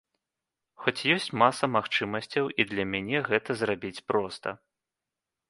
[0.85, 4.57] Хоць ёсць маса магчымасцяў і для мяне гэта зрабіць проста.